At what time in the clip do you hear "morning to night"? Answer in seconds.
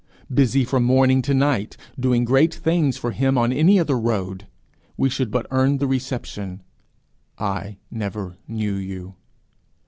0.83-1.77